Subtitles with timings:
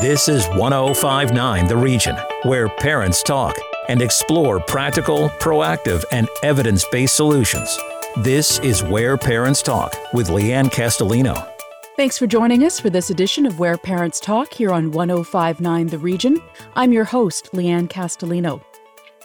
[0.00, 2.14] This is 1059 The Region,
[2.44, 3.56] where parents talk
[3.88, 7.76] and explore practical, proactive, and evidence based solutions.
[8.18, 11.50] This is Where Parents Talk with Leanne Castellino.
[11.96, 15.98] Thanks for joining us for this edition of Where Parents Talk here on 1059 The
[15.98, 16.40] Region.
[16.76, 18.62] I'm your host, Leanne Castellino.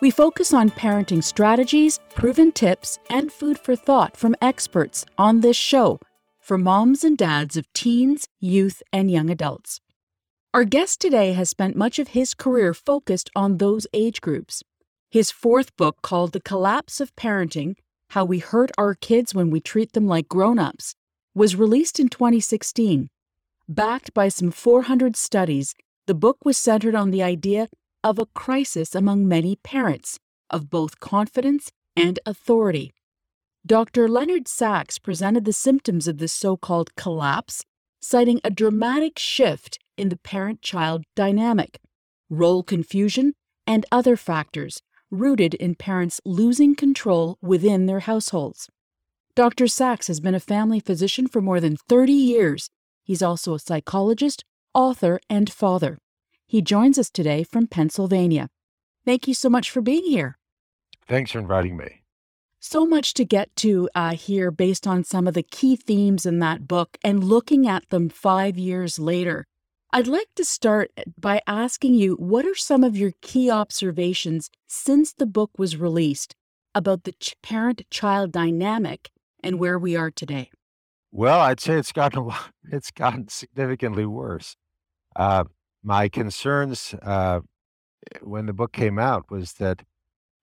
[0.01, 5.55] We focus on parenting strategies, proven tips, and food for thought from experts on this
[5.55, 5.99] show
[6.39, 9.79] for moms and dads of teens, youth, and young adults.
[10.53, 14.61] Our guest today has spent much of his career focused on those age groups.
[15.09, 17.73] His fourth book, called The Collapse of Parenting
[18.09, 20.93] How We Hurt Our Kids When We Treat Them Like Grown Ups,
[21.33, 23.09] was released in 2016.
[23.67, 25.73] Backed by some 400 studies,
[26.05, 27.67] the book was centered on the idea
[28.03, 30.19] of a crisis among many parents
[30.51, 32.93] of both confidence and authority.
[33.65, 34.07] Dr.
[34.07, 37.65] Leonard Sax presented the symptoms of this so called collapse,
[38.01, 41.79] citing a dramatic shift in the parent child dynamic,
[42.29, 43.33] role confusion,
[43.65, 48.67] and other factors rooted in parents losing control within their households.
[49.35, 49.67] Dr.
[49.67, 52.69] Sax has been a family physician for more than 30 years.
[53.03, 55.97] He's also a psychologist, author, and father.
[56.45, 58.49] He joins us today from Pennsylvania.
[59.05, 60.37] Thank you so much for being here.
[61.07, 62.03] Thanks for inviting me.
[62.59, 66.39] So much to get to uh, here based on some of the key themes in
[66.39, 69.45] that book and looking at them five years later.
[69.95, 75.13] I'd like to start by asking you what are some of your key observations since
[75.13, 76.33] the book was released
[76.73, 77.13] about the
[77.43, 79.11] parent child dynamic
[79.43, 80.49] and where we are today?
[81.11, 82.31] Well, I'd say it's gotten
[82.71, 84.55] it's gotten significantly worse.
[85.15, 85.43] Uh,
[85.83, 87.41] my concerns uh,
[88.23, 89.83] when the book came out was that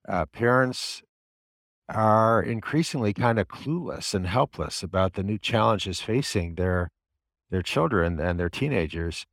[0.07, 1.01] uh, parents
[1.89, 6.89] are increasingly kind of clueless and helpless about the new challenges facing their
[7.49, 9.25] their children and their teenagers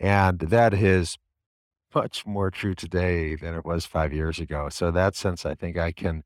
[0.00, 1.18] and that is
[1.94, 4.68] much more true today than it was five years ago.
[4.70, 6.24] So in that sense, I think I can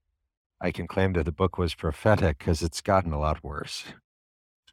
[0.61, 3.85] I can claim that the book was prophetic because it's gotten a lot worse.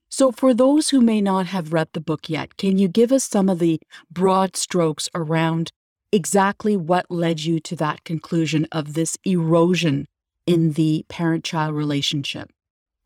[0.08, 3.24] So, for those who may not have read the book yet, can you give us
[3.24, 3.80] some of the
[4.10, 5.72] broad strokes around
[6.12, 10.08] exactly what led you to that conclusion of this erosion
[10.46, 12.52] in the parent child relationship?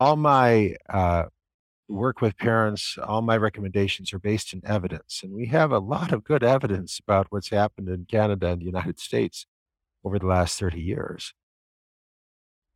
[0.00, 1.26] All my uh,
[1.88, 5.20] work with parents, all my recommendations are based in evidence.
[5.22, 8.66] And we have a lot of good evidence about what's happened in Canada and the
[8.66, 9.46] United States
[10.04, 11.32] over the last 30 years.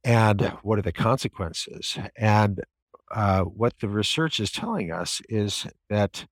[0.05, 1.99] And what are the consequences?
[2.17, 2.63] And
[3.11, 6.27] uh, what the research is telling us is that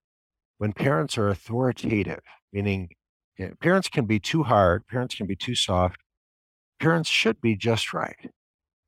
[0.57, 2.89] when parents are authoritative, meaning
[3.37, 6.01] you know, parents can be too hard, parents can be too soft,
[6.79, 8.31] parents should be just right.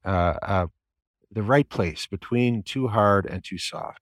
[0.04, 0.68] Uh, uh,
[1.32, 4.02] the right place between too hard and too soft.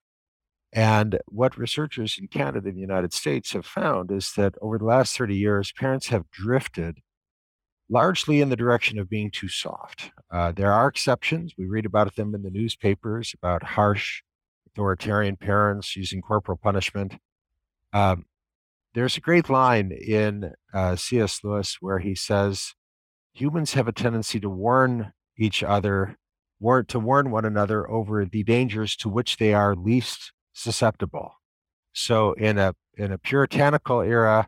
[0.71, 4.85] And what researchers in Canada and the United States have found is that over the
[4.85, 6.99] last 30 years, parents have drifted
[7.89, 10.11] largely in the direction of being too soft.
[10.31, 11.53] Uh, there are exceptions.
[11.57, 14.21] We read about them in the newspapers about harsh,
[14.67, 17.15] authoritarian parents using corporal punishment.
[17.91, 18.25] Um,
[18.93, 21.43] there's a great line in uh, C.S.
[21.43, 22.73] Lewis where he says,
[23.33, 26.17] Humans have a tendency to warn each other
[26.59, 31.33] warn, to warn one another over the dangers to which they are least susceptible.
[31.93, 34.47] So in a in a puritanical era,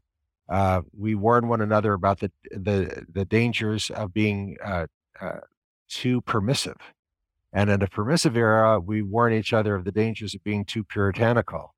[0.49, 4.87] uh, we warn one another about the the the dangers of being uh,
[5.19, 5.39] uh,
[5.89, 6.77] too permissive,
[7.53, 10.83] and in a permissive era, we warn each other of the dangers of being too
[10.83, 11.73] puritanical.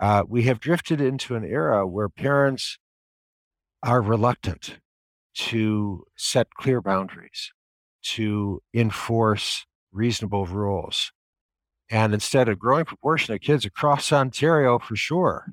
[0.00, 2.78] Uh, we have drifted into an era where parents
[3.82, 4.78] are reluctant
[5.34, 7.52] to set clear boundaries
[8.02, 11.12] to enforce reasonable rules.
[11.90, 15.52] And instead, a growing proportion of kids across Ontario, for sure,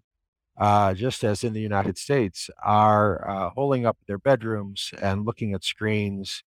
[0.58, 5.54] uh, just as in the United States, are uh, holding up their bedrooms and looking
[5.54, 6.44] at screens.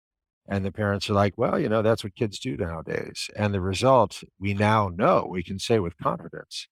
[0.48, 3.30] And the parents are like, well, you know, that's what kids do nowadays.
[3.36, 6.68] And the result, we now know, we can say with confidence,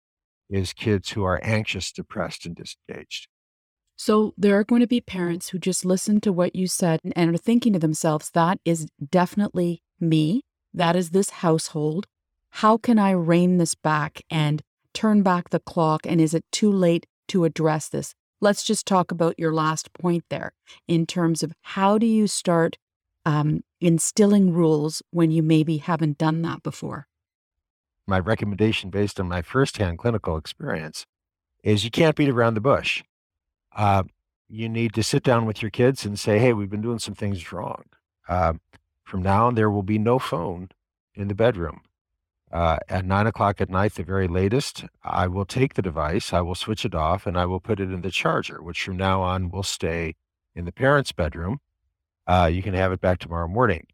[0.49, 3.29] is kids who are anxious, depressed, and disengaged.
[4.03, 7.35] So there are going to be parents who just listen to what you said and
[7.35, 10.41] are thinking to themselves, that is definitely me.
[10.73, 12.07] That is this household.
[12.49, 14.63] How can I rein this back and
[14.95, 16.07] turn back the clock?
[16.07, 18.15] And is it too late to address this?
[18.41, 20.55] Let's just talk about your last point there
[20.89, 22.79] in terms of how do you start
[23.27, 27.07] um, instilling rules when you maybe haven't done that before?
[28.07, 31.05] My recommendation, based on my firsthand clinical experience,
[31.63, 33.03] is you can't beat around the bush
[33.77, 34.03] uh,
[34.49, 37.15] you need to sit down with your kids and say, hey, we've been doing some
[37.15, 37.85] things wrong.
[38.29, 38.55] Uh,
[39.05, 40.71] from now on, there will be no phone
[41.15, 41.83] in the bedroom.
[42.53, 46.41] uh, at nine o'clock at night, the very latest, I will take the device, I
[46.41, 49.23] will switch it off, and I will put it in the charger, which from now
[49.23, 50.17] on will stay
[50.55, 51.61] in the parents' bedroom.
[52.27, 53.87] Uh, you can have it back tomorrow morning.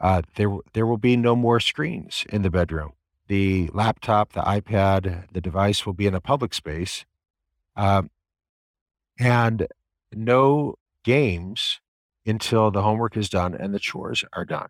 [0.00, 2.92] Uh, there, there will be no more screens in the bedroom.
[3.26, 7.04] The laptop, the iPad, the device will be in a public space,
[7.74, 8.10] um,
[9.18, 9.66] and
[10.12, 11.80] no games
[12.26, 14.68] until the homework is done and the chores are done.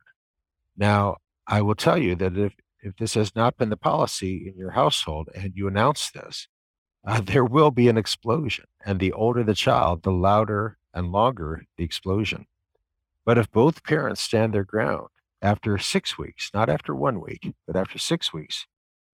[0.76, 4.58] Now, I will tell you that if if this has not been the policy in
[4.58, 6.48] your household and you announce this,
[7.06, 8.66] uh, there will be an explosion.
[8.84, 12.46] And the older the child, the louder and longer the explosion.
[13.24, 15.08] But if both parents stand their ground
[15.40, 18.66] after six weeks, not after one week, but after six weeks,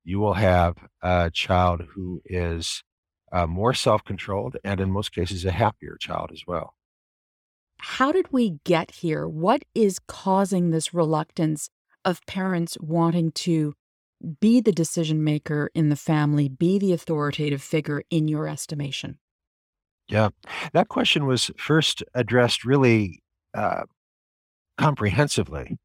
[0.03, 2.83] you will have a child who is
[3.33, 6.75] uh, more self controlled and, in most cases, a happier child as well.
[7.79, 9.27] How did we get here?
[9.27, 11.71] What is causing this reluctance
[12.05, 13.75] of parents wanting to
[14.41, 19.19] be the decision maker in the family, be the authoritative figure in your estimation?
[20.09, 20.31] Yeah,
[20.73, 23.23] that question was first addressed really
[23.55, 23.85] uh,
[24.77, 25.79] comprehensively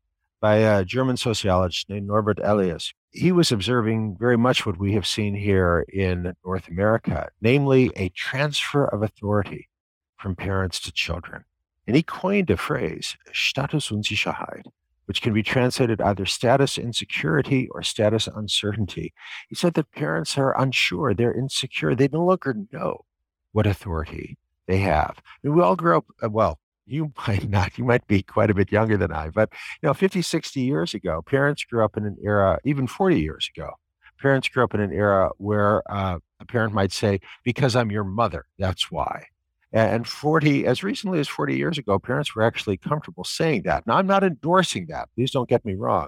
[0.45, 2.93] by a German sociologist named Norbert Elias.
[3.09, 8.09] He was observing very much what we have seen here in North America, namely a
[8.09, 9.69] transfer of authority
[10.17, 11.45] from parents to children.
[11.87, 14.67] And he coined a phrase, Status Unsicherheit,
[15.07, 19.15] which can be translated either status insecurity or status uncertainty.
[19.49, 23.05] He said that parents are unsure, they're insecure, they no longer know
[23.51, 24.37] what authority
[24.67, 25.15] they have.
[25.17, 28.49] I mean, we all grew up, uh, well, you might not, you might be quite
[28.49, 29.49] a bit younger than I, but
[29.81, 33.49] you know, 50, 60 years ago, parents grew up in an era, even 40 years
[33.55, 33.71] ago,
[34.19, 38.03] parents grew up in an era where uh, a parent might say, because I'm your
[38.03, 39.27] mother, that's why.
[39.75, 43.85] And 40, as recently as 40 years ago, parents were actually comfortable saying that.
[43.85, 45.09] Now, I'm not endorsing that.
[45.15, 46.07] Please don't get me wrong.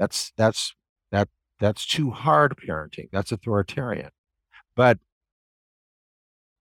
[0.00, 0.74] That's that's
[1.12, 1.28] that
[1.60, 3.08] that's too hard parenting.
[3.12, 4.10] That's authoritarian.
[4.74, 4.98] But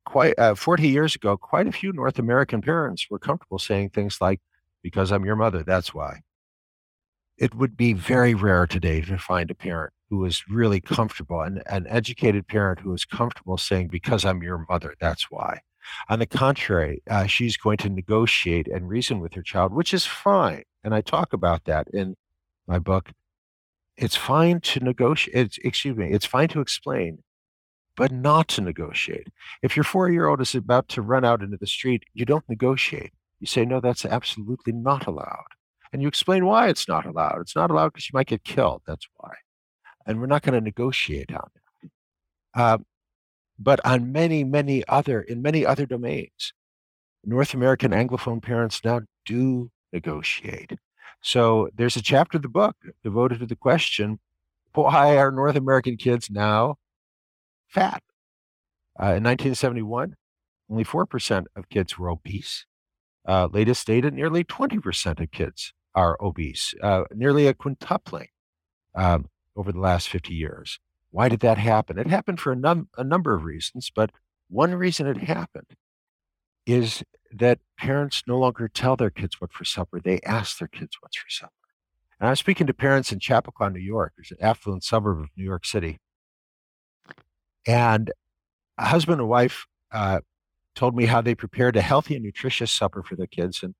[0.05, 4.19] quite uh, 40 years ago, quite a few North American parents were comfortable saying things
[4.21, 4.41] like,
[4.81, 6.21] "Because I'm your mother, that's why."
[7.37, 11.61] It would be very rare today to find a parent who is really comfortable, an,
[11.67, 15.61] an educated parent who is comfortable saying, "Because I'm your mother, that's why."
[16.09, 20.05] On the contrary, uh, she's going to negotiate and reason with her child, which is
[20.05, 20.63] fine.
[20.83, 22.15] And I talk about that in
[22.67, 23.11] my book.
[23.97, 25.57] It's fine to negotiate.
[25.63, 26.11] excuse me.
[26.11, 27.19] It's fine to explain,
[27.95, 29.27] but not to negotiate.
[29.61, 33.13] If your four-year-old is about to run out into the street, you don't negotiate.
[33.39, 35.45] You say, no, that's absolutely not allowed.
[35.91, 37.41] And you explain why it's not allowed.
[37.41, 38.81] It's not allowed because you might get killed.
[38.87, 39.33] That's why.
[40.05, 41.89] And we're not going to negotiate on that.
[42.55, 42.77] Uh,
[43.59, 46.53] but on many, many other, in many other domains.
[47.23, 50.73] North American Anglophone parents now do negotiate.
[51.21, 54.19] So there's a chapter of the book devoted to the question
[54.73, 56.77] why are North American kids now
[57.73, 58.03] fat?
[58.99, 60.15] Uh, in 1971,
[60.69, 62.65] only 4% of kids were obese.
[63.27, 68.27] Uh, latest data nearly 20% of kids are obese, uh, nearly a quintupling
[68.95, 70.79] um, over the last 50 years.
[71.11, 71.97] Why did that happen?
[71.97, 74.11] It happened for a, num- a number of reasons, but
[74.49, 75.67] one reason it happened
[76.65, 80.97] is that parents no longer tell their kids what for supper, they ask their kids
[80.99, 81.51] what's for supper.
[82.19, 85.19] And I was speaking to parents in Chappaqua, New York, which is an affluent suburb
[85.19, 85.99] of New York City.
[87.65, 88.11] And
[88.77, 90.19] a husband and wife uh,
[90.75, 93.75] told me how they prepared a healthy and nutritious supper for their kids and,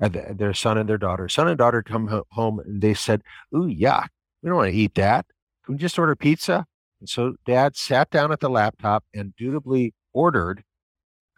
[0.00, 1.28] and their son and their daughter.
[1.28, 3.22] Son and daughter come home and they said,
[3.54, 4.08] Ooh, yuck,
[4.42, 5.26] we don't want to eat that.
[5.64, 6.66] Can we just order pizza?
[7.00, 10.64] And so dad sat down at the laptop and dutifully ordered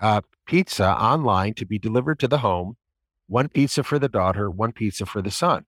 [0.01, 2.77] uh, pizza online to be delivered to the home,
[3.27, 5.67] one pizza for the daughter, one pizza for the son.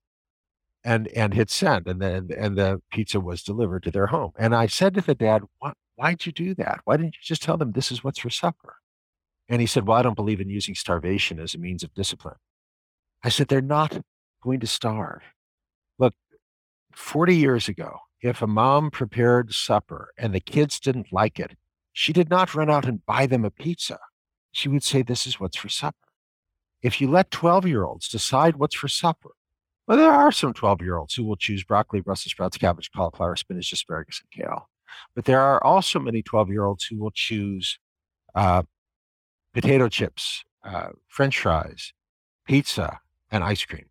[0.84, 4.32] And and hit send, and then and the pizza was delivered to their home.
[4.36, 5.76] And I said to the dad, "What?
[5.96, 6.80] Why'd you do that?
[6.84, 8.76] Why didn't you just tell them this is what's for supper?"
[9.48, 12.36] And he said, "Well, I don't believe in using starvation as a means of discipline."
[13.22, 14.02] I said, "They're not
[14.42, 15.22] going to starve.
[15.98, 16.14] Look,
[16.92, 21.52] 40 years ago, if a mom prepared supper and the kids didn't like it,
[21.92, 23.98] she did not run out and buy them a pizza.
[24.50, 25.96] She would say, This is what's for supper.
[26.82, 29.30] If you let 12 year olds decide what's for supper,
[29.86, 33.36] well, there are some 12 year olds who will choose broccoli, Brussels sprouts, cabbage, cauliflower,
[33.36, 34.68] spinach, asparagus, and kale.
[35.14, 37.78] But there are also many 12 year olds who will choose
[38.34, 38.62] uh,
[39.54, 41.92] potato chips, uh, french fries,
[42.46, 43.86] pizza, and ice cream.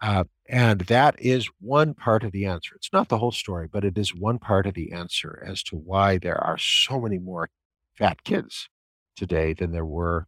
[0.00, 2.74] Uh, and that is one part of the answer.
[2.76, 5.76] It's not the whole story, but it is one part of the answer as to
[5.76, 7.48] why there are so many more
[7.96, 8.68] fat kids
[9.16, 10.26] today than there were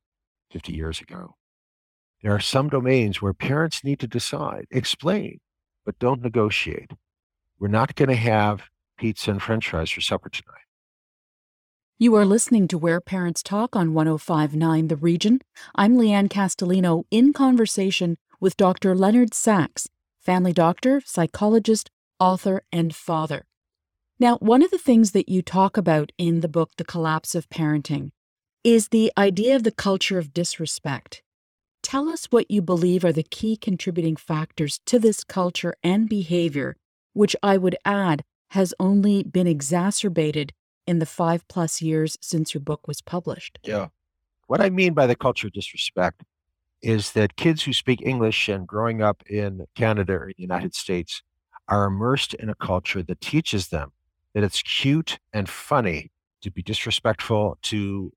[0.50, 1.36] 50 years ago.
[2.22, 5.40] There are some domains where parents need to decide, explain,
[5.84, 6.92] but don't negotiate.
[7.60, 8.62] we're not going to have
[8.98, 10.66] pizza and french fries for supper tonight.
[11.98, 15.40] You are listening to Where Parents Talk on 1059 The Region.
[15.74, 18.94] I'm Leanne Castellino in conversation with Dr.
[18.94, 19.88] Leonard Sax,
[20.20, 21.90] family doctor, psychologist,
[22.20, 23.46] author, and father.
[24.20, 27.48] Now, one of the things that you talk about in the book, The Collapse of
[27.48, 28.10] Parenting,
[28.64, 31.22] is the idea of the culture of disrespect.
[31.82, 36.76] Tell us what you believe are the key contributing factors to this culture and behavior,
[37.12, 40.52] which I would add has only been exacerbated
[40.86, 43.58] in the five plus years since your book was published.
[43.62, 43.88] Yeah.
[44.46, 46.22] What I mean by the culture of disrespect
[46.80, 51.22] is that kids who speak English and growing up in Canada or the United States
[51.68, 53.92] are immersed in a culture that teaches them
[54.34, 58.12] that it's cute and funny to be disrespectful to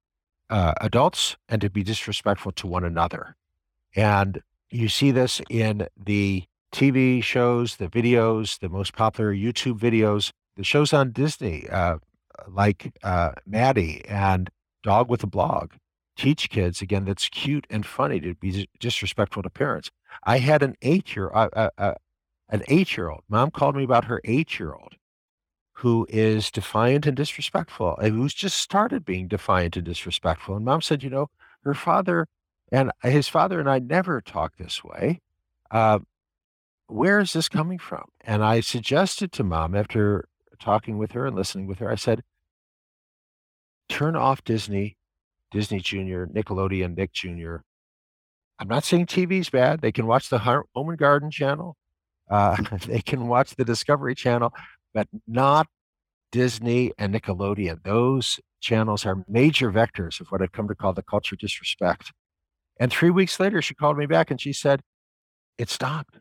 [0.49, 3.35] uh, adults and to be disrespectful to one another.
[3.95, 10.31] And you see this in the TV shows, the videos, the most popular YouTube videos,
[10.55, 11.97] the shows on Disney, uh,
[12.47, 14.49] like uh, Maddie and
[14.83, 15.73] Dog with a Blog,
[16.17, 19.89] teach kids again that's cute and funny to be disrespectful to parents.
[20.23, 21.93] I had an eight year uh, uh, uh,
[22.49, 23.21] an eight year old.
[23.29, 24.95] Mom called me about her eight year old
[25.81, 30.55] who is defiant and disrespectful, and who's just started being defiant and disrespectful.
[30.55, 31.27] And mom said, you know,
[31.63, 32.27] her father
[32.71, 35.21] and his father and I never talk this way.
[35.71, 35.99] Uh,
[36.91, 38.05] where is this coming from?
[38.21, 40.27] And I suggested to mom after
[40.59, 42.21] talking with her and listening with her, I said,
[43.89, 44.97] turn off Disney,
[45.51, 47.57] Disney Junior, Nickelodeon, Nick Jr.
[48.59, 49.81] I'm not saying TV's bad.
[49.81, 51.77] They can watch the Home and Garden channel.
[52.29, 54.53] Uh, they can watch the Discovery Channel,
[54.93, 55.67] but not
[56.31, 57.83] Disney and Nickelodeon.
[57.83, 62.13] Those channels are major vectors of what I've come to call the culture disrespect.
[62.79, 64.81] And three weeks later, she called me back and she said,
[65.57, 66.19] It stopped.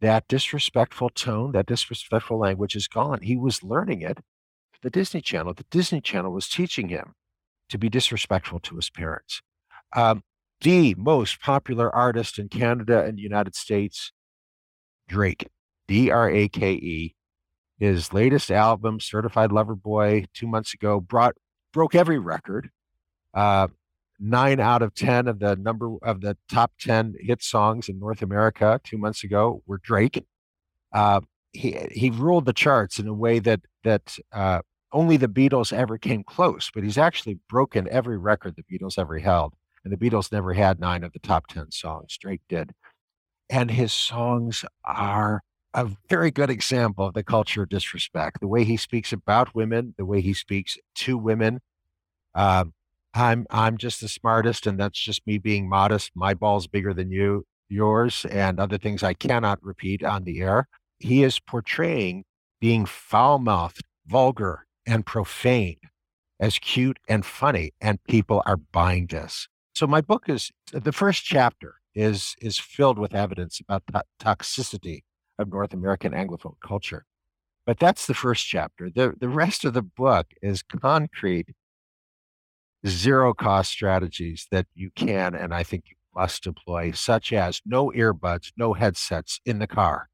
[0.00, 3.22] That disrespectful tone, that disrespectful language is gone.
[3.22, 4.18] He was learning it.
[4.82, 7.14] The Disney Channel, the Disney Channel was teaching him
[7.70, 9.40] to be disrespectful to his parents.
[9.94, 10.22] Um,
[10.60, 14.12] the most popular artist in Canada and the United States,
[15.08, 15.48] Drake,
[15.88, 17.14] D R A K E.
[17.78, 21.34] His latest album, Certified Lover Boy, two months ago, brought
[21.72, 22.70] broke every record.
[23.32, 23.68] Uh,
[24.18, 28.22] nine out of ten of the number of the top ten hit songs in North
[28.22, 30.24] America two months ago were Drake.
[30.92, 31.20] Uh,
[31.52, 34.60] he he ruled the charts in a way that that uh,
[34.92, 36.70] only the Beatles ever came close.
[36.72, 39.54] But he's actually broken every record the Beatles ever held,
[39.84, 42.16] and the Beatles never had nine of the top ten songs.
[42.16, 42.72] Drake did,
[43.50, 45.42] and his songs are
[45.74, 48.40] a very good example of the culture of disrespect.
[48.40, 51.60] The way he speaks about women, the way he speaks to women.
[52.36, 52.72] Um,
[53.14, 56.10] I'm I'm just the smartest, and that's just me being modest.
[56.14, 60.68] My ball's bigger than you, yours, and other things I cannot repeat on the air.
[60.98, 62.24] He is portraying
[62.60, 65.78] being foul mouthed, vulgar, and profane
[66.40, 69.48] as cute and funny, and people are buying this.
[69.74, 75.02] So my book is the first chapter is is filled with evidence about the toxicity
[75.38, 77.06] of North American Anglophone culture.
[77.66, 78.90] But that's the first chapter.
[78.90, 81.48] The, the rest of the book is concrete,
[82.86, 87.90] zero cost strategies that you can and I think you must employ, such as no
[87.90, 90.08] earbuds, no headsets in the car.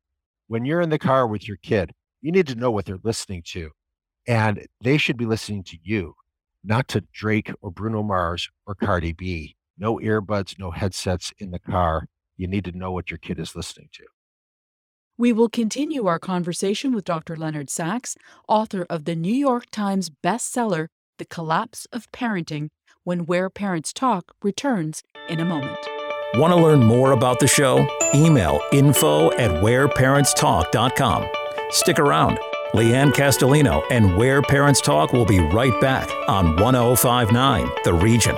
[0.46, 3.42] When you're in the car with your kid, you need to know what they're listening
[3.48, 3.70] to.
[4.26, 6.14] And they should be listening to you,
[6.62, 9.56] not to Drake or Bruno Mars or Cardi B.
[9.78, 12.06] No earbuds, no headsets in the car.
[12.36, 14.04] You need to know what your kid is listening to.
[15.16, 17.36] We will continue our conversation with Dr.
[17.36, 18.16] Leonard Sax,
[18.48, 20.86] author of the New York Times bestseller,
[21.20, 22.70] The Collapse of Parenting,
[23.04, 25.76] when Where Parents Talk returns in a moment.
[26.36, 27.86] Want to learn more about the show?
[28.14, 31.28] Email info at whereparentstalk.com.
[31.68, 32.38] Stick around.
[32.72, 38.36] Leanne Castellino and Where Parents Talk will be right back on 1059 The Region.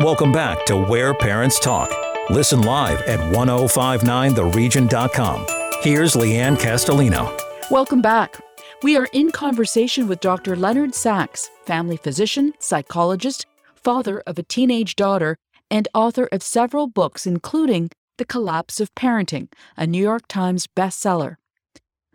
[0.00, 1.92] Welcome back to Where Parents Talk.
[2.28, 5.46] Listen live at 1059theregion.com.
[5.82, 7.40] Here's Leanne Castellino.
[7.70, 8.40] Welcome back.
[8.82, 10.56] We are in conversation with Dr.
[10.56, 13.44] Leonard Sax, family physician, psychologist,
[13.74, 15.36] father of a teenage daughter,
[15.70, 21.36] and author of several books, including The Collapse of Parenting, a New York Times bestseller.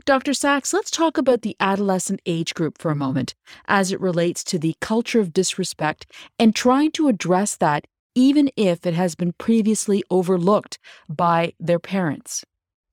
[0.05, 0.33] Dr.
[0.33, 3.35] Sax, let's talk about the adolescent age group for a moment
[3.67, 8.87] as it relates to the culture of disrespect and trying to address that even if
[8.87, 12.43] it has been previously overlooked by their parents.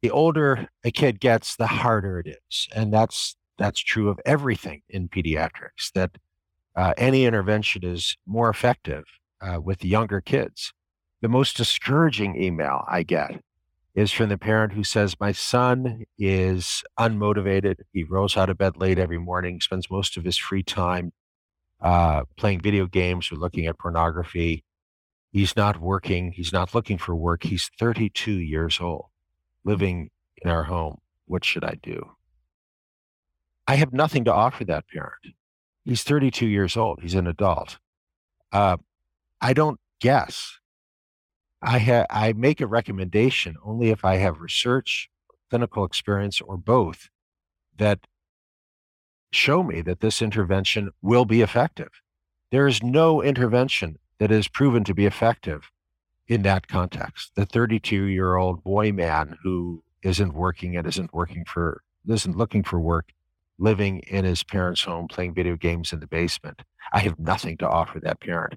[0.03, 2.69] The older a kid gets, the harder it is.
[2.75, 6.13] And that's that's true of everything in pediatrics, that
[6.75, 9.05] uh, any intervention is more effective
[9.41, 10.73] uh, with younger kids.
[11.21, 13.41] The most discouraging email I get
[13.95, 17.77] is from the parent who says, My son is unmotivated.
[17.93, 21.13] He rolls out of bed late every morning, spends most of his free time
[21.81, 24.65] uh, playing video games or looking at pornography.
[25.31, 26.33] He's not working.
[26.33, 27.45] He's not looking for work.
[27.45, 29.07] He's 32 years old,
[29.65, 30.11] living
[30.43, 30.99] in our home.
[31.27, 32.13] What should I do?
[33.67, 35.35] I have nothing to offer that parent.
[35.85, 37.01] He's 32 years old.
[37.03, 37.79] He's an adult.
[38.53, 38.77] Uh,
[39.41, 40.59] I don't guess.
[41.63, 45.09] I ha- I make a recommendation only if I have research,
[45.49, 47.09] clinical experience, or both
[47.79, 48.01] that
[49.33, 51.91] show me that this intervention will be effective.
[52.51, 55.71] There is no intervention that is proven to be effective
[56.29, 57.33] in that context.
[57.35, 62.63] The 32 year old boy man who isn't working and isn't working for, isn't looking
[62.63, 63.11] for work,
[63.59, 66.63] living in his parents' home, playing video games in the basement.
[66.93, 68.55] I have nothing to offer that parent.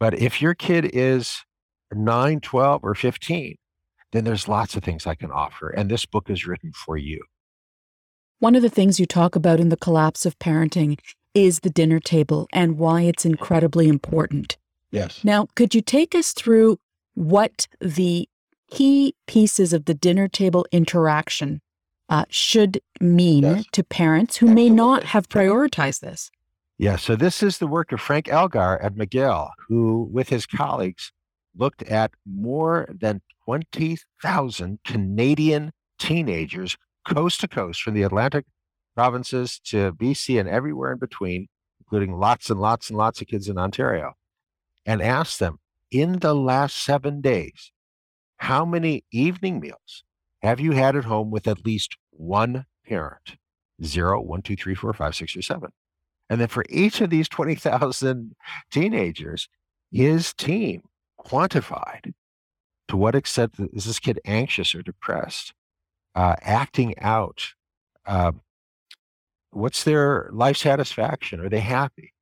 [0.00, 1.44] But if your kid is
[1.92, 3.56] 9, 12, or 15,
[4.12, 5.70] then there's lots of things I can offer.
[5.70, 7.22] And this book is written for you.
[8.38, 10.98] One of the things you talk about in The Collapse of Parenting
[11.34, 14.56] is the dinner table and why it's incredibly important.
[14.90, 15.24] Yes.
[15.24, 16.78] Now, could you take us through
[17.14, 18.28] what the
[18.70, 21.60] key pieces of the dinner table interaction
[22.08, 23.64] uh, should mean yes.
[23.72, 24.70] to parents who Absolutely.
[24.70, 26.30] may not have prioritized this?
[26.76, 31.12] Yeah, so this is the work of Frank Elgar at McGill, who, with his colleagues,
[31.56, 38.44] looked at more than 20,000 Canadian teenagers coast to coast from the Atlantic
[38.94, 41.46] provinces to BC and everywhere in between,
[41.80, 44.14] including lots and lots and lots of kids in Ontario,
[44.84, 45.58] and asked them
[45.90, 47.72] in the last seven days,
[48.38, 50.02] how many evening meals
[50.44, 53.36] have you had at home with at least one parent?
[53.82, 55.70] Zero, one, two, three, four, five, six, or seven.
[56.28, 58.36] And then for each of these 20,000
[58.70, 59.48] teenagers,
[59.90, 60.82] his team
[61.18, 62.12] quantified
[62.88, 65.54] to what extent is this kid anxious or depressed,
[66.14, 67.54] uh, acting out,
[68.06, 68.32] uh,
[69.50, 71.40] what's their life satisfaction?
[71.40, 72.12] Are they happy?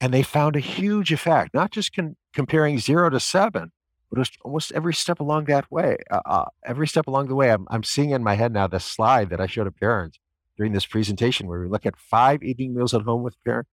[0.00, 3.72] And they found a huge effect, not just con- comparing zero to seven,
[4.14, 5.96] but almost every step along that way.
[6.10, 8.80] Uh, uh, every step along the way, I'm, I'm seeing in my head now the
[8.80, 10.18] slide that I showed to parents
[10.56, 13.66] during this presentation where we look at five evening meals at home with a parent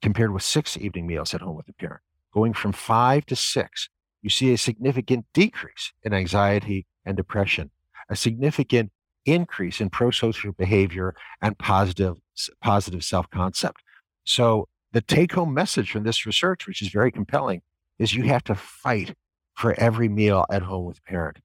[0.00, 2.00] compared with six evening meals at home with a parent.
[2.32, 3.88] Going from five to six,
[4.22, 7.70] you see a significant decrease in anxiety and depression,
[8.08, 8.92] a significant
[9.26, 12.16] increase in prosocial behavior and positive,
[12.62, 13.82] positive self concept.
[14.24, 17.62] So, the take home message from this research, which is very compelling,
[17.98, 19.14] is you have to fight
[19.60, 21.36] for every meal at home with parent.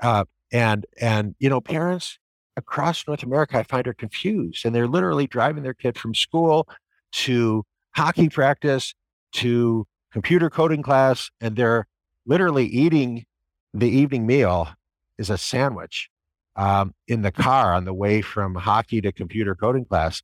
[0.00, 2.18] Uh, and and you know, parents
[2.56, 6.66] across North America, I find are confused, and they're literally driving their kid from school
[7.12, 8.94] to hockey practice
[9.32, 11.86] to computer coding class, and they're
[12.26, 13.26] literally eating
[13.74, 14.70] the evening meal
[15.18, 16.08] is a sandwich
[16.56, 20.22] um, in the car on the way from hockey to computer coding class.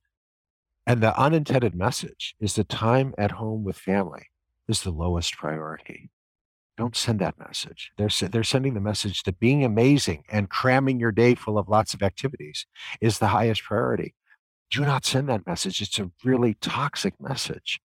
[0.87, 4.29] And the unintended message is the time at home with family
[4.67, 6.11] is the lowest priority.
[6.77, 7.93] Don't send that message.
[7.97, 11.95] They're, they're sending the message that being amazing and cramming your day full of lots
[11.95, 12.67] of activities
[13.01, 14.15] is the highest priority.
[14.71, 15.81] Do not send that message.
[15.81, 17.81] It's a really toxic message.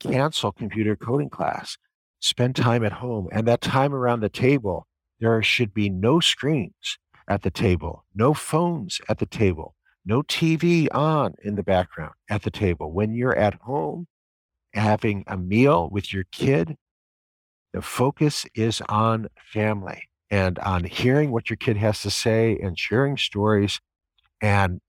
[0.00, 1.76] Cancel computer coding class.
[2.20, 3.28] Spend time at home.
[3.32, 4.86] And that time around the table,
[5.20, 10.88] there should be no screens at the table, no phones at the table, no TV
[10.92, 12.92] on in the background at the table.
[12.92, 14.06] When you're at home
[14.72, 16.76] having a meal with your kid,
[17.72, 22.78] the focus is on family and on hearing what your kid has to say and
[22.78, 23.80] sharing stories
[24.40, 24.80] and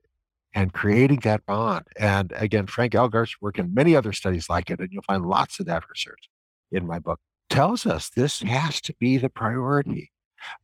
[0.55, 1.85] and creating that bond.
[1.97, 5.59] And again, Frank Elgar's work and many other studies like it, and you'll find lots
[5.59, 6.29] of that research
[6.71, 7.19] in my book,
[7.49, 10.11] tells us this has to be the priority.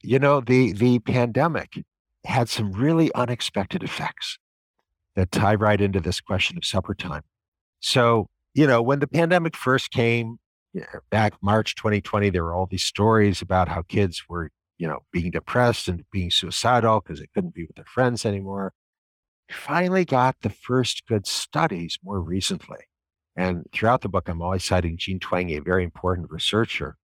[0.04, 1.84] You know, the the pandemic
[2.26, 4.38] had some really unexpected effects
[5.16, 7.24] that tie right into this question of supper time.
[7.80, 10.38] So, you know, when the pandemic first came,
[11.10, 15.32] back March 2020, there were all these stories about how kids were, you know, being
[15.32, 17.34] depressed and being suicidal because they hmm.
[17.34, 18.74] couldn't be with their friends anymore.
[19.48, 22.86] We finally got the first good studies more recently.
[23.36, 26.98] And throughout the book, I'm always citing Jean Twenge, a very important researcher.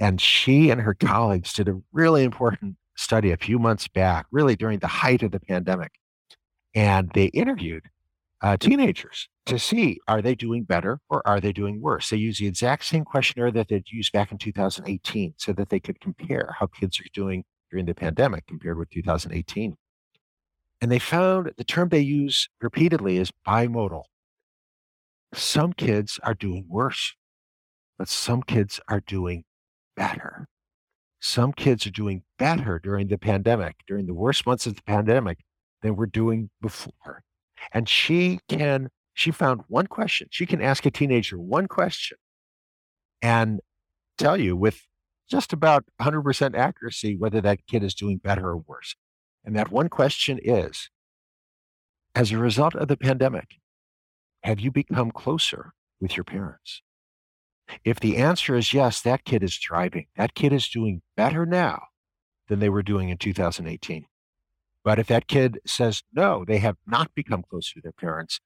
[0.00, 4.56] And she and her colleagues did a really important study a few months back, really
[4.56, 5.92] during the height of the pandemic.
[6.74, 7.84] And they interviewed
[8.40, 12.10] uh, teenagers to see are they doing better or are they doing worse.
[12.10, 15.80] They use the exact same questionnaire that they'd used back in 2018 so that they
[15.80, 19.76] could compare how kids are doing during the pandemic compared with 2018.
[20.80, 24.04] And they found the term they use repeatedly is bimodal.
[25.34, 27.14] Some kids are doing worse,
[27.98, 29.44] but some kids are doing
[29.96, 30.48] better.
[31.20, 35.38] some kids are doing better during the pandemic, during the worst months of the pandemic,
[35.82, 37.22] than we're doing before.
[37.72, 40.28] And she can, she found one question.
[40.30, 42.18] She can ask a teenager one question
[43.20, 43.60] and
[44.16, 44.82] tell you with
[45.28, 48.94] just about 100% accuracy whether that kid is doing better or worse.
[49.44, 50.90] And that one question is
[52.14, 53.56] As a result of the pandemic,
[54.42, 56.82] have you become closer with your parents?
[57.84, 60.06] If the answer is yes, that kid is thriving.
[60.16, 61.82] That kid is doing better now
[62.48, 64.06] than they were doing in 2018.
[64.84, 68.40] But if that kid says no, they have not become closer to their parents,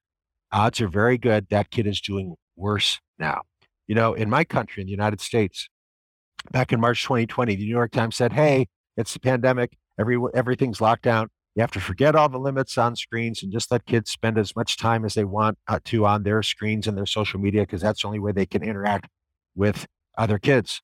[0.51, 3.43] odds are very good that kid is doing worse now.
[3.87, 5.69] You know, in my country, in the United States,
[6.51, 9.77] back in March 2020, the New York Times said, "Hey, it's the pandemic.
[9.99, 11.29] Every everything's locked down.
[11.55, 14.57] You have to forget all the limits on screens and just let kids spend as
[14.57, 17.83] much time as they want uh, to on their screens and their social media because
[17.83, 19.09] that's the only way they can interact
[19.55, 20.81] with other kids."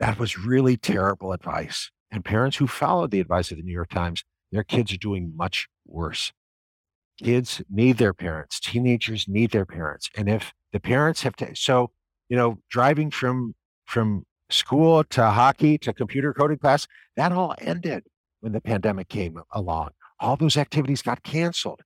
[0.00, 1.90] That was really terrible advice.
[2.10, 5.32] And parents who followed the advice of the New York Times, their kids are doing
[5.36, 6.32] much worse.
[7.22, 8.60] Kids need their parents.
[8.60, 10.08] Teenagers need their parents.
[10.16, 11.90] And if the parents have to, so
[12.28, 13.54] you know, driving from
[13.86, 18.04] from school to hockey to computer coding class, that all ended
[18.40, 19.90] when the pandemic came along.
[20.20, 21.80] All those activities got canceled.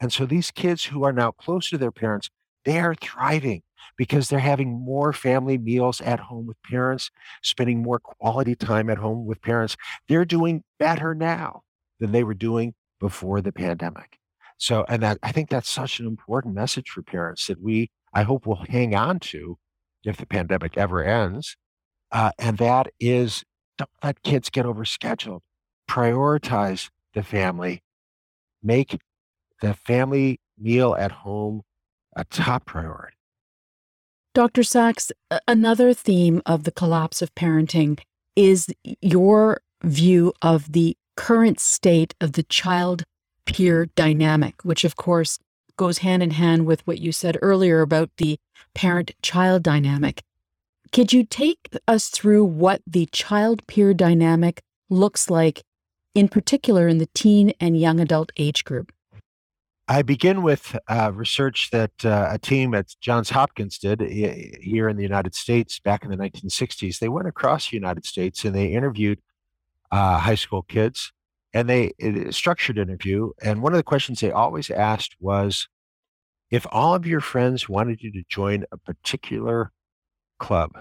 [0.00, 2.28] And so these kids who are now close to their parents,
[2.64, 3.62] they are thriving
[3.96, 7.10] because they're having more family meals at home with parents,
[7.42, 9.76] spending more quality time at home with parents.
[10.08, 11.62] They're doing better now
[12.00, 14.18] than they were doing before the pandemic.
[14.58, 18.22] So, and that, I think that's such an important message for parents that we, I
[18.22, 19.58] hope, will hang on to
[20.04, 21.56] if the pandemic ever ends.
[22.12, 23.44] Uh, and that is
[23.76, 25.40] don't let kids get overscheduled.
[25.88, 27.82] Prioritize the family.
[28.62, 28.98] Make
[29.60, 31.62] the family meal at home
[32.14, 33.16] a top priority.
[34.34, 34.62] Dr.
[34.62, 35.12] Sax,
[35.46, 38.00] another theme of the collapse of parenting
[38.34, 38.66] is
[39.00, 43.04] your view of the current state of the child
[43.46, 45.38] peer dynamic, which of course
[45.76, 48.38] goes hand in hand with what you said earlier about the
[48.74, 50.22] parent child dynamic.
[50.92, 55.62] Could you take us through what the child peer dynamic looks like,
[56.14, 58.92] in particular in the teen and young adult age group?
[59.88, 64.96] I begin with uh, research that uh, a team at Johns Hopkins did here in
[64.96, 66.98] the United States back in the 1960s.
[66.98, 69.20] They went across the United States and they interviewed
[69.90, 71.12] uh, high school kids
[71.52, 71.92] and they
[72.30, 73.30] structured interview.
[73.42, 75.68] And one of the questions they always asked was,
[76.50, 79.72] if all of your friends wanted you to join a particular
[80.38, 80.72] club,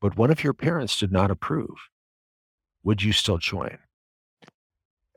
[0.00, 1.76] but one of your parents did not approve,
[2.82, 3.78] would you still join?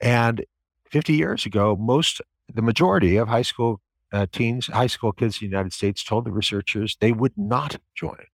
[0.02, 0.46] And
[0.92, 2.22] 50 years ago, most,
[2.54, 3.82] the majority of high school
[4.14, 7.78] uh, teens, high school kids in the United States told the researchers they would not
[7.96, 8.26] join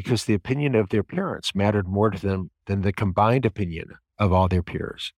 [0.00, 3.84] because the opinion of their parents mattered more to them than the combined opinion
[4.18, 5.12] of all their peers.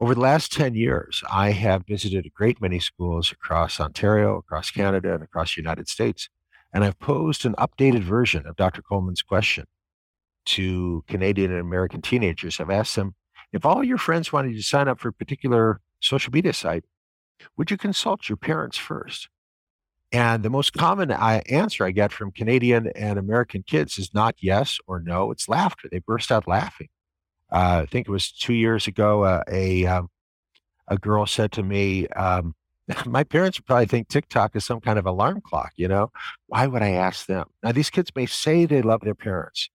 [0.00, 4.72] Over the last 10 years, I have visited a great many schools across Ontario, across
[4.72, 6.28] Canada, and across the United States.
[6.74, 8.82] And I've posed an updated version of Dr.
[8.82, 9.66] Coleman's question
[10.46, 12.58] to Canadian and American teenagers.
[12.58, 13.14] I've asked them
[13.52, 16.82] if all your friends wanted you to sign up for a particular social media site,
[17.56, 19.28] would you consult your parents first?
[20.16, 24.34] And the most common uh, answer I get from Canadian and American kids is not
[24.40, 25.88] yes or no, it's laughter.
[25.90, 26.88] They burst out laughing
[27.50, 30.08] uh, I think it was two years ago, uh, a um,
[30.88, 32.54] a girl said to me, um,
[33.06, 35.72] "My parents probably think TikTok is some kind of alarm clock.
[35.76, 36.10] You know,
[36.46, 39.70] why would I ask them?" Now, these kids may say they love their parents,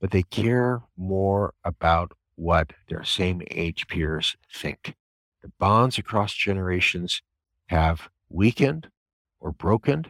[0.00, 4.94] but they care more about what their same age peers think.
[5.42, 7.22] The bonds across generations
[7.68, 8.88] have weakened
[9.44, 10.06] or broken.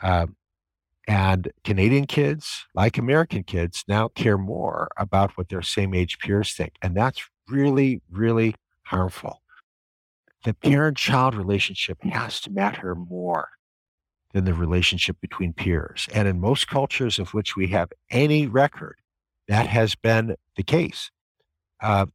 [0.00, 0.36] Um,
[1.06, 6.52] and Canadian kids, like American kids, now care more about what their same age peers
[6.52, 6.76] think.
[6.80, 9.42] And that's really, really harmful.
[10.44, 13.48] The parent child relationship has to matter more
[14.32, 16.08] than the relationship between peers.
[16.14, 18.96] And in most cultures of which we have any record,
[19.48, 21.10] that has been the case.
[21.82, 22.06] Uh,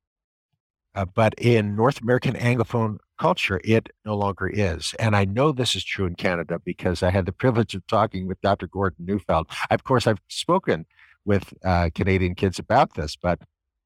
[0.96, 4.96] uh, but in North American Anglophone culture, it no longer is.
[5.00, 8.28] And I know this is true in Canada because I had the privilege of talking
[8.28, 8.68] with Dr.
[8.68, 9.48] Gordon Neufeld.
[9.70, 10.86] Of course, I've spoken
[11.26, 13.40] with uh, Canadian kids about this, but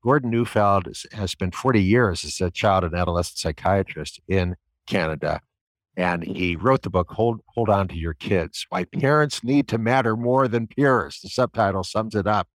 [0.03, 5.41] Gordon Neufeld has spent 40 years as a child and adolescent psychiatrist in Canada.
[5.95, 9.77] And he wrote the book, Hold, Hold On to Your Kids Why Parents Need to
[9.77, 11.19] Matter More Than Peers.
[11.21, 12.47] The subtitle sums it up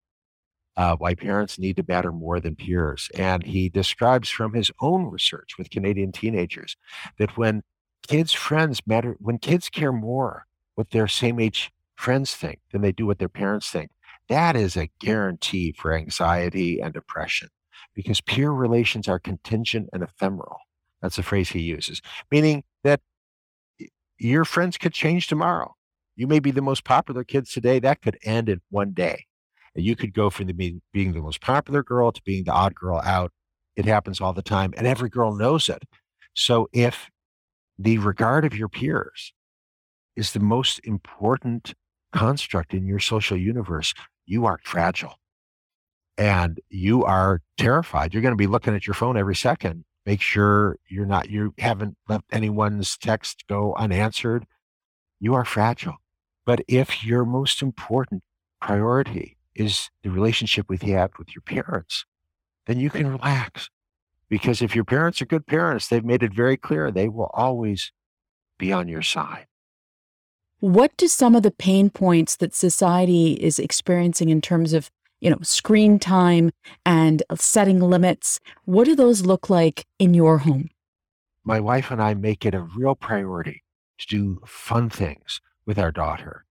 [0.78, 3.10] uh, why parents need to matter more than peers.
[3.16, 6.76] And he describes from his own research with Canadian teenagers
[7.18, 7.64] that when
[8.06, 12.92] kids' friends matter, when kids care more what their same age friends think than they
[12.92, 13.90] do what their parents think,
[14.28, 17.48] that is a guarantee for anxiety and depression
[17.92, 20.58] because peer relations are contingent and ephemeral.
[21.02, 23.00] That's a phrase he uses, meaning that
[24.16, 25.74] your friends could change tomorrow.
[26.14, 27.80] You may be the most popular kids today.
[27.80, 29.27] That could end in one day.
[29.82, 32.74] You could go from the being, being the most popular girl to being the odd
[32.74, 33.32] girl out.
[33.76, 35.84] It happens all the time, and every girl knows it.
[36.34, 37.10] So if
[37.78, 39.32] the regard of your peers
[40.16, 41.74] is the most important
[42.12, 43.94] construct in your social universe,
[44.26, 45.14] you are fragile
[46.16, 48.12] and you are terrified.
[48.12, 49.84] You're going to be looking at your phone every second.
[50.04, 54.44] Make sure you're not, you haven't left anyone's text go unanswered.
[55.20, 55.96] You are fragile.
[56.44, 58.22] But if your most important
[58.60, 62.07] priority is the relationship with you have with your parents,
[62.66, 63.68] then you can relax.
[64.29, 67.92] Because if your parents are good parents, they've made it very clear they will always
[68.59, 69.47] be on your side.
[70.61, 74.90] What do some of the pain points that society is experiencing in terms of,
[75.21, 76.51] you know, screen time
[76.85, 80.68] and setting limits, what do those look like in your home?
[81.44, 83.62] My wife and I make it a real priority
[83.99, 86.44] to do fun things with our daughter.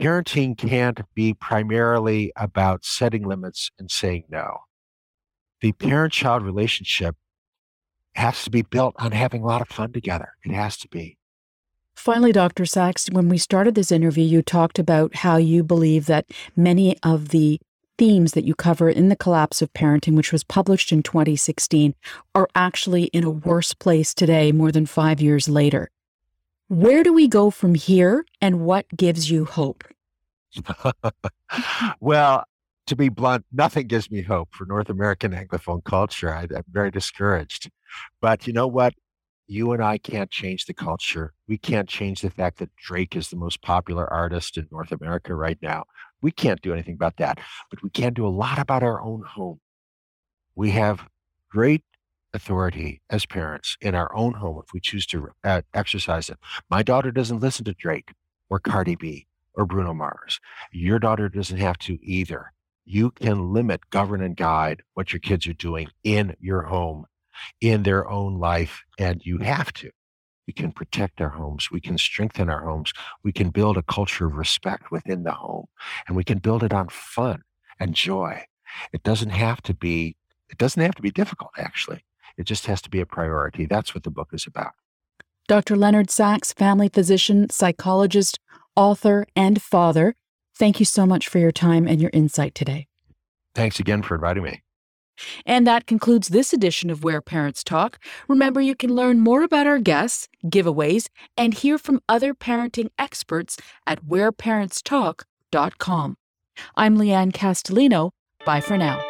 [0.00, 4.58] Parenting can't be primarily about setting limits and saying no.
[5.60, 7.16] The parent child relationship
[8.14, 10.32] has to be built on having a lot of fun together.
[10.44, 11.18] It has to be.
[11.94, 12.64] Finally, Dr.
[12.64, 17.28] Sax, when we started this interview, you talked about how you believe that many of
[17.28, 17.60] the
[17.98, 21.94] themes that you cover in The Collapse of Parenting, which was published in 2016,
[22.34, 25.90] are actually in a worse place today, more than five years later.
[26.70, 29.82] Where do we go from here, and what gives you hope?
[32.00, 32.44] well,
[32.86, 36.32] to be blunt, nothing gives me hope for North American Anglophone culture.
[36.32, 37.70] I, am very discouraged.
[38.20, 38.94] But you know what?
[39.50, 41.32] you and I can't change the culture.
[41.48, 45.34] We can't change the fact that Drake is the most popular artist in North America
[45.34, 45.86] right now.
[46.22, 49.22] We can't do anything about that, but we can do a lot about our own
[49.22, 49.58] home.
[50.54, 51.04] We have
[51.50, 51.82] great
[52.32, 56.38] authority as parents in our own home if we choose to uh, exercise it.
[56.68, 58.12] My daughter doesn't listen to Drake
[58.48, 60.40] or Cardi B or Bruno Mars.
[60.72, 62.52] Your daughter doesn't have to either.
[62.84, 67.06] You can limit, govern, and guide what your kids are doing in your home
[67.60, 69.90] in their own life, and you have to.
[70.46, 71.70] We can protect our homes.
[71.70, 72.92] We can strengthen our homes.
[73.22, 75.66] We can build a culture of respect within the home,
[76.06, 77.42] and we can build it on fun
[77.78, 78.44] and joy.
[78.92, 80.16] It doesn't have to be.
[80.48, 81.52] It doesn't have to be difficult.
[81.56, 82.04] Actually,
[82.36, 83.66] it just has to be a priority.
[83.66, 84.72] That's what the book is about.
[85.48, 85.76] Dr.
[85.76, 88.38] Leonard Sax, family physician, psychologist,
[88.76, 90.14] author, and father.
[90.54, 92.86] Thank you so much for your time and your insight today.
[93.54, 94.62] Thanks again for inviting me.
[95.44, 97.98] And that concludes this edition of Where Parents Talk.
[98.28, 103.56] Remember, you can learn more about our guests, giveaways, and hear from other parenting experts
[103.86, 106.16] at whereparentstalk.com.
[106.76, 108.10] I'm Leanne Castellino.
[108.44, 109.02] Bye for now.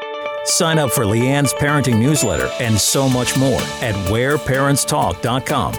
[0.44, 5.74] Sign up for Leanne's parenting newsletter and so much more at whereparentstalk.com.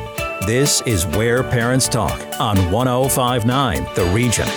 [0.45, 4.47] This is Where Parents Talk on 1059 The Region.